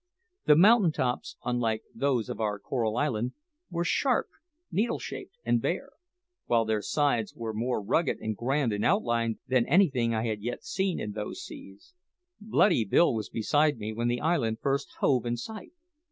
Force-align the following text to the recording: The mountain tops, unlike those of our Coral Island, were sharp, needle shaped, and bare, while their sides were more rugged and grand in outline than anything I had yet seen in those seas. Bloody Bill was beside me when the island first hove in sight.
The 0.47 0.55
mountain 0.55 0.91
tops, 0.91 1.37
unlike 1.45 1.83
those 1.93 2.27
of 2.27 2.41
our 2.41 2.57
Coral 2.57 2.97
Island, 2.97 3.33
were 3.69 3.83
sharp, 3.85 4.29
needle 4.71 4.97
shaped, 4.97 5.37
and 5.45 5.61
bare, 5.61 5.91
while 6.47 6.65
their 6.65 6.81
sides 6.81 7.35
were 7.35 7.53
more 7.53 7.83
rugged 7.83 8.17
and 8.19 8.35
grand 8.35 8.73
in 8.73 8.83
outline 8.83 9.37
than 9.47 9.67
anything 9.67 10.11
I 10.11 10.25
had 10.25 10.41
yet 10.41 10.63
seen 10.63 10.99
in 10.99 11.11
those 11.11 11.43
seas. 11.43 11.93
Bloody 12.39 12.83
Bill 12.83 13.13
was 13.13 13.29
beside 13.29 13.77
me 13.77 13.93
when 13.93 14.07
the 14.07 14.21
island 14.21 14.57
first 14.59 14.89
hove 15.01 15.23
in 15.23 15.37
sight. 15.37 15.71